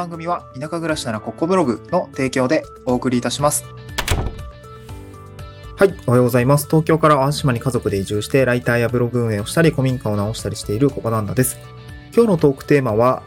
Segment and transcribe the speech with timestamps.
[0.00, 3.66] 番組は田舎暮らしならここブログの提供でお送りいたします。
[5.76, 6.66] はい、おはようございます。
[6.68, 11.58] 東京から淡島に家族で移住して、ライターやブログ運営をしたり、古民家を直したりしているコバナンダです。
[12.14, 13.22] 今日のトークテーマは、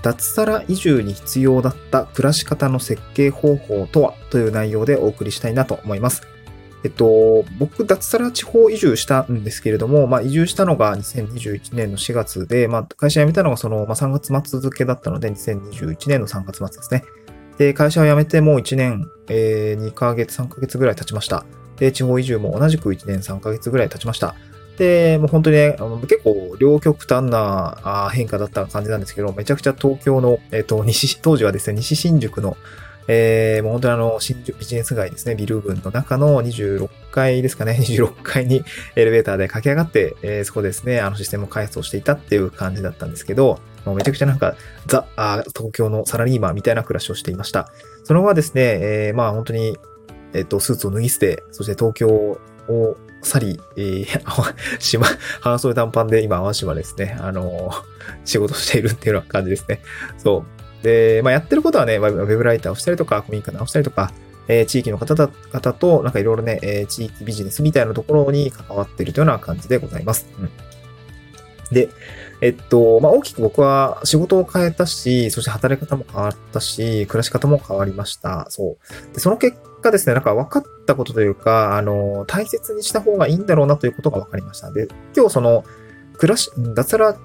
[0.00, 6.22] 脱サラ移住に必要だった暮らし方の設計方法とはという内容でお送りしたいなと思います。
[6.84, 17.04] えっと、僕、脱サラ地方移住したんですけれども、まあ、移住したのが2021年の4月で、まあ、会社辞めたのがその、まあ、3月末付けだったので、2021年の3月末ですね。
[17.58, 21.44] で、会社を辞めてもう1年、えー、2ヶ月、3ヶ月ぐらい経ちました。
[21.78, 24.36] で、地方移住も同じく1年3ヶ月ぐらい経ちました。
[24.78, 32.56] で、もう本当にね、結構両極端な変化だった感じなんですけど、めちゃくちゃ東京の、えっ、と、西、当時はですね、西新宿の、
[33.08, 38.62] えー、もう本当にあの、新宿ビジネス街ですね、ビル群の中の26階ですかね、 26階に
[38.94, 44.54] エレベーターで駆け上がって、えー、そこですね、あのシステム開発をしていたっていう感じだったんですけど、もうめちゃくちゃなんか、
[44.86, 47.72] ザ、あ東京のサラリーマンみたいな暮らしをしていました。
[48.04, 49.78] その後はですね、えー、まあ本当に、
[50.34, 54.06] えっ、と、スーツを脱ぎ捨て、そして東京を去り、えー、
[54.78, 55.06] 島、
[55.40, 57.82] 半袖短パンで今、淡島ですね、あのー、
[58.24, 59.80] 仕事しているっていうような感じですね。
[60.18, 60.57] そう。
[60.82, 64.12] で、まあ、やってることはね、ウェブライターをしたりとか、コミュニカ直したりとか、
[64.48, 70.26] えー、地域の方だ方と、なんかいろいろね、えー、地域ビジネスみたいなところに関わっているというような感じでございます。
[70.38, 71.88] うん、で、
[72.40, 78.46] えっと、まあ、大きく僕は仕事を変えたし、そして働き方も変わったし、暮らし方も変わりました。
[78.48, 78.78] そ
[79.10, 79.14] う。
[79.14, 84.70] でその結果ですね、なんか分かったことというか、あの、大切にした方がいいんだろうなということが分かりました。
[84.70, 85.64] で、今日その、
[86.16, 87.16] 暮らし、脱サラ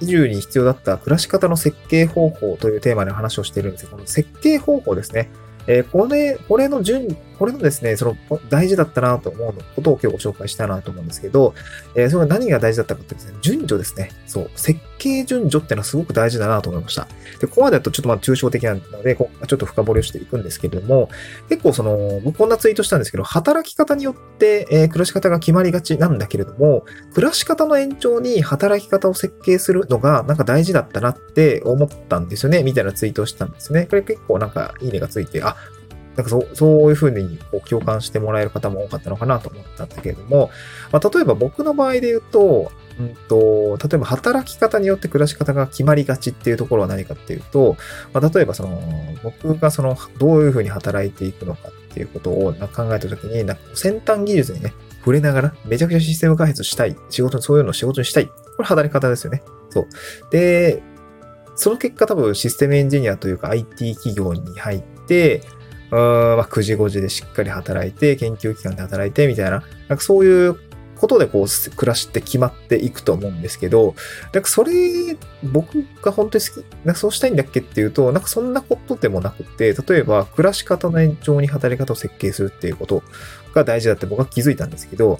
[0.00, 5.30] 20に必要だった暮らし方の設計方法というテーマで話をしているんですが、この設計方法ですね。
[5.66, 8.16] えー、これ、これの順、これのですね、その
[8.48, 11.54] 大事だったなと思うことを今日ご紹介したいなと思うんですけど、
[11.94, 14.10] えー、それが何が大事だったかってですね、順序ですね。
[14.26, 17.06] そう、設計順序ってのはすごく大事だなと思いました。
[17.40, 21.08] で、ここまでだとちょっとまあ抽象的なので、こちょっと深掘りをしていくんですけれども、
[21.48, 26.84] 結構その、僕こんなツイートしたんですけど、働き方によって、えー、暮らし方が決まりがちなんだけれども、
[27.14, 33.86] 暮らし方の延長に働き方を設計するのがなんか大事だったなって思ったんですよね、みたいなツイートをしたんですね。
[33.86, 35.56] これ結構なんかいいねがついて、あ、
[36.18, 40.50] なんかそう、そういうふうにこう共感してもらえる方も多かったのかなと思ったんだけれども、
[40.90, 47.76] まあ、例えば僕の場合で言うと、うんと、例えば働き方によって暮らし方が決まりがちっていうところは何かっていうと、
[48.12, 48.82] まあ、例えばその、
[49.22, 56.96] 僕がその、どういうふうに働いていくのかっていうことを考えたときに、なんか先端技術にね、触れながら、めちゃくちゃシステム開発したい。
[57.10, 58.26] 仕事に、そういうのを仕事にしたい。
[58.26, 59.44] これ働き方ですよね。
[59.70, 59.86] そう。
[60.32, 60.82] で、
[61.58, 65.42] その結果多分システムエンジニアというか IT 企業に入って、
[65.90, 70.56] まあ、9時5時でしっかり働いて、研究機関で働いて、みたいな、なんかそういう
[70.98, 73.94] ことでこう、暮らしって決まっていくと思うんですけど、
[74.32, 83.02] なんかそれ、僕が本当に好き、なんかそうしたいんだっけっていうと、なんかそんなことでもなくて、例えば暮らし方の延長に働き方を設計するっていうこと
[83.54, 85.18] が大事だって僕は気づいたんですけど、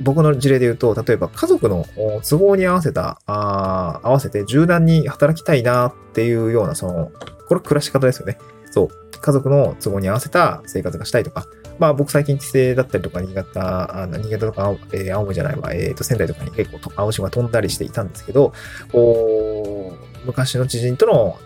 [0.00, 1.86] 僕の事例で言うと、例えば家族の
[2.28, 7.10] 都合に合わせた、あ合わせて柔軟に働きたいなっていうような、その、
[7.48, 8.38] これ暮らし方ですよね。
[8.70, 8.88] そう。
[9.20, 11.46] 家族の都合に合わせた生活がしたいとか、
[11.78, 18.52] まあ僕最近帰省だったりとか、新潟、あ新潟とか、えー、青森じゃないわ、えっ、ー、と仙台とかに結構青島飛んだりしていたんですけど、
[18.92, 21.38] こう、昔の知人との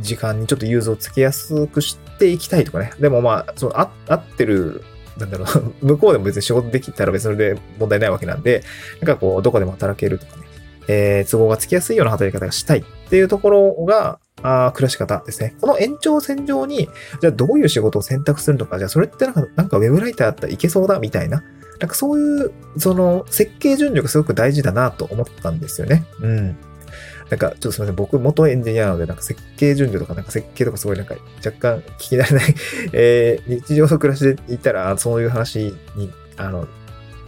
[0.00, 2.92] 時間にちょっと融通をつけやすくしていきたいとかね。
[2.98, 4.82] でもまあ、そのあ合ってる
[5.18, 8.62] なんだろう、 向こうでも別に仕事できたら別にそれで問題ないわけなんで、
[9.00, 10.42] なんかこう、どこでも働けるとかね、
[10.88, 12.84] えー、都合がつきやすいような働き方がしたい。
[13.12, 15.54] ていうところが、あ暮らし方ですね。
[15.60, 16.88] この延長線上に、
[17.20, 21.44] じゃあどういう仕事を選択するのか、じゃあそれってなんか、なんかウェブライターだったらいけそうだみたいな。
[21.78, 26.06] なんかそういう、その設計順序がすごく大事だなと思ったんですよね。
[26.22, 26.56] うん。
[27.28, 27.96] なんか、ちょっとすみません。
[27.96, 32.54] 僕、元エンジニアなので、なんか設計順序とか、なんか設計とかすごいなんか若干聞き慣れない
[32.94, 36.66] えー、日常の暮らしで言ったら、そういう話に、あの、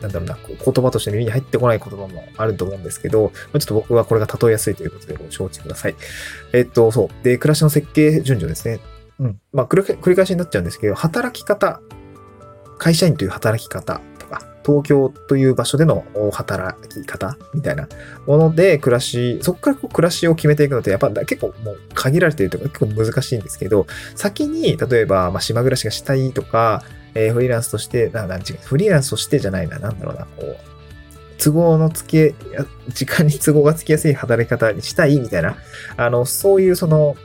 [0.04, 5.94] なんだろうな、言葉として耳に入ってこない言葉もあると思うんですけど、ちょっと僕はこれが例えやすいということでご承知ください。
[6.52, 7.24] えっと、そう。
[7.24, 8.80] で、暮らしの設計順序ですね。
[9.18, 9.40] うん。
[9.52, 11.80] まあ、繰り返しになっちゃうんですけど、働き方、
[12.78, 17.88] 会社員という働き方とか、東京という場所での働き方みたいな
[18.26, 23.86] もので暮らし、そこからこう暮らしを決めていくのってやっぱ結構もう限られているというか結構難しいんですけど、
[24.16, 26.82] 先に例えばま島暮らしがしたいとか、
[27.14, 30.56] えー、フリーランスとして、な、なん違う、フリーランスとしてじゃないな、なんだろうな、こう、
[31.38, 32.34] 都合のつけ、
[32.88, 35.56] 時間に都合がつきやすい働き方にしたいみたいな、
[35.96, 37.16] あの、そういうその、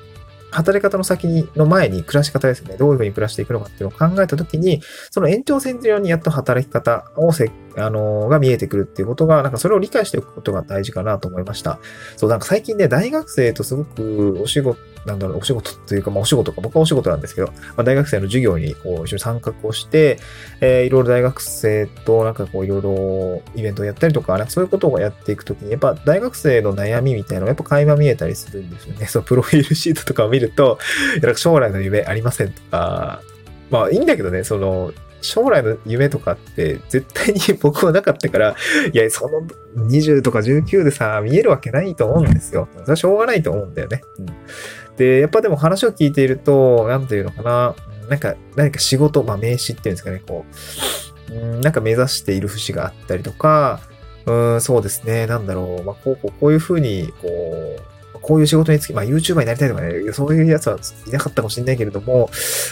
[0.51, 2.75] 働き方の先にの前に暮らし方ですね。
[2.75, 4.81] どういうふうに暮らしていくのかっていうのを考えたときに、
[5.11, 11.79] その延長線上にやっと働き方をせ、あのが見えてくるっていうことが、なんかそれを理解しておくことが大事かなと思いました。
[12.17, 20.19] そう、なんか最近ね、大学生とすごくお仕事、なんだろう、お仕事というか、まあお仕事か、僕はお仕事なんですけど、まあ、大学生の授業にこう一緒に参画をして、
[20.61, 29.07] えー、いろいろ大学生となんかこういろいろイベントをやったりとか、なんかそういうことをやっていくときに、やっぱ大学生の悩みみたいなのがやっぱ垣間見えたりするんですよね。
[29.07, 30.77] そのプロフィールシートとかを見ると、
[31.21, 33.21] なんか将来の夢ありませんとか、
[33.69, 34.91] まあいいんだけどね、その、
[35.21, 38.55] 将来の夢とかって絶対に僕はなかったから、
[38.93, 39.41] いや、その
[39.87, 42.67] 20とか19でさ、見えるわけないと思うんですよ。
[42.73, 44.01] それはしょうがないと思うんだよね。
[44.19, 47.75] うん、で、やっぱでも話を聞いていると、なんていうのかな、
[48.09, 50.45] なんか、何か仕事、まあ名刺っていうんですかね、こ
[51.31, 53.81] う、うん、なんか目指している節があったりとか、
[54.25, 57.27] うん、そうですね、なんだろう、まあこう、こうこういうふうに、こ
[57.77, 57.81] う、
[58.21, 60.77] こういう仕事につき、まあ YouTuber になりたいとかね、そういうやつは
[61.07, 62.29] いなかったかもしれないけれども、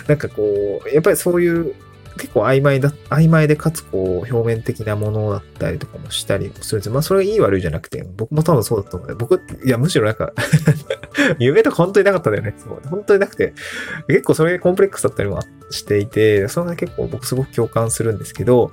[0.08, 1.74] なんかこう、やっぱりそういう
[2.18, 6.90] 結構曖昧だ、曖昧でかつこう表面的なものだったりとかもしたりもするんです。
[6.90, 9.16] まあそれがいい悪いじゃなくて、僕も多分そうだと思う。
[9.16, 10.34] 僕、いやむしろなんか
[11.40, 12.56] 夢とか本当になかったんだよね。
[12.58, 13.54] そう本当になくて、
[14.08, 18.72] 結構それコンプレックスだったりもしていて、それが結構僕すごく共感するんですけど、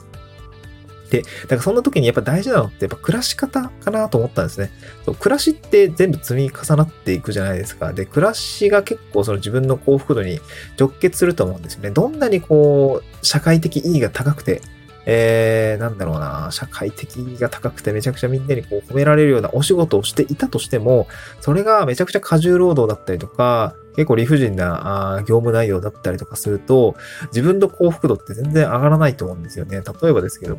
[1.10, 4.70] で、だからそんな時にやっぱ大事なのってやっぱ暮らし方かなと思ったんですね。
[5.04, 7.92] そう暮らしって全部積み重なっていくじゃないですか。
[7.92, 10.40] で、暮らしが結構その自分の幸福度に
[10.78, 11.90] 直結すると思うんですよね。
[11.90, 14.62] どんなにこう、社会的意義が高くて、
[15.06, 21.06] えー、なんだろうな、社会的意義が高くてめちゃくちゃみんなにこう褒められるようなお仕事をしていたとしても、
[21.40, 26.96] それがめちゃくちゃ過重労働だったりとか、結構理不尽な業務内容だったりとかすると、
[27.26, 29.82] 自分の幸福度って全然上がらないと思うんですよね。
[30.02, 30.58] 例えばですけど、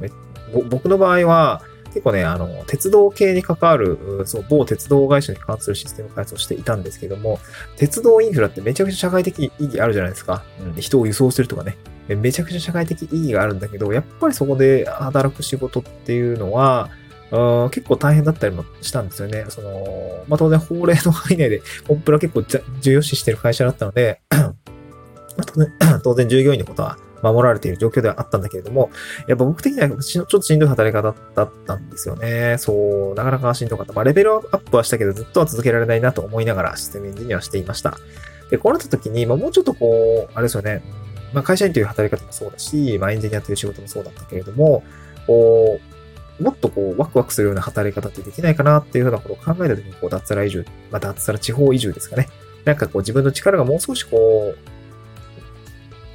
[0.69, 1.61] 僕の場合は、
[1.95, 7.39] 結構ね、あの、鉄道系に関わる、そう、某鉄道会社に関するシステム開発をしていたんですけども、
[7.77, 10.43] 鉄道インフラってめちゃくちゃ社会的意義あるじゃないですか。
[10.61, 11.77] うん、人を輸送するとかね。
[12.09, 16.89] めちゃくちゃ社会的意義があるんだけど、やっぱりそこで働く仕事っていうのは、
[17.71, 19.45] 結構大変だったりもしたんですよね。
[19.49, 22.43] その、まあ、当然法令の範囲内でコンプラ結構
[22.81, 24.21] 重要視してる会社だったので、
[25.45, 25.73] 当然、
[26.03, 28.89] 当然従業員のことは守られている状況ではあったんだけれども、
[29.27, 32.57] やっぱ僕的にはちょっとしんどい働き方だったんですよね。
[32.59, 33.93] そう、なかなかしんどかった。
[33.93, 37.97] まあ、レベルアップはしたけど、ずっとは続けられないなと思いながらシステムエンジニアはしていました。
[38.49, 40.83] で、こうなった時に、まあ、もうちょっとこう、あれですよね。
[41.33, 44.83] まあ、会社員という働き方もそうだし、まあ、エンジニアという仕事もそうだったけれども、
[45.25, 45.79] こ、
[46.39, 52.27] もっとこう、ワクワクするような働き方ってできないかなっていうふうなことを考えたときに、こう、脱サラ移住、まあ、脱サラ地方移住ですかね。
[52.65, 54.57] なんかこう、自分の力がもう少しこう、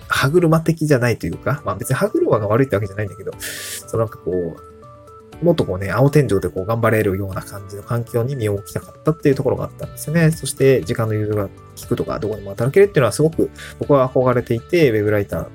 [0.09, 10.33] 歯車的じゃないというか、まあ別に歯車が悪いってわけじゃないんだけど、そのなんかこう、もっとこうね、青天井でこう頑張れるような感じの環境に身を置きたかったっていうところがあったんですよね。
[10.33, 11.53] そして時間の融通が効
[11.89, 15.49] くとか、どこでも働けるっていうのはすごく僕は憧れていて、ウェブライター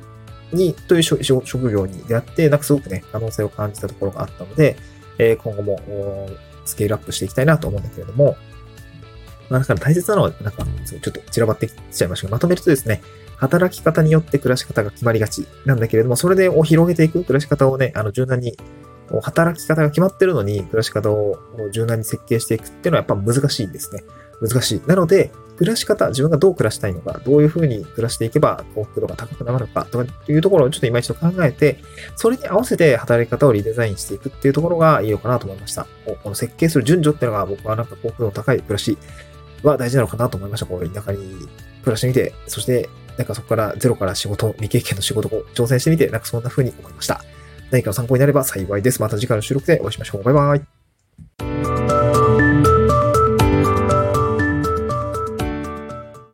[0.51, 4.77] に、という職業に出会って、なんかすごくね、可能性を感じたところがあったので、
[5.17, 5.79] えー、今後も
[6.65, 8.35] スケールアップしていきたいなと思うんだけれども、
[9.49, 13.01] まあ、だから大切なのは、なんか、ちょっと散らばってきちゃいましたけど、まとめるとですね、
[13.37, 18.57] 働き方によって暮らし方が決まりがちなんだけれども、それでを広げていく暮らし方をね、あの、柔軟に、
[19.21, 21.37] 働き方が決まってるのに、暮らし方を
[21.71, 24.03] 柔軟に設計していくっていうのはやっぱ難しいんですね。
[24.41, 24.81] 難しい。
[24.87, 31.79] なので、暮らし方、自分がどう暮らしたいのか、どういうふうに暮らしていけば幸福度が高くなるのか、というところをちょっと今一度考えて、
[32.15, 35.87] それに合わせて働き方をリデザインしていくっていうところがいいのかなと思いました。
[36.05, 38.97] この設計する順序っていうのが僕はなんか幸福度の高い暮らし
[39.63, 40.65] は大事なのかなと思いました。
[40.65, 41.17] こう田舎に
[41.81, 47.23] 暮らしてみて、そしてなんかそこからゼロから仕事、未経験の仕事を挑戦してみて、なんかそんな風に思いました。
[47.71, 49.01] 何かの参考になれば幸いです。
[49.01, 50.23] また次回の収録でお会いしましょう。
[50.23, 50.74] バイバイ。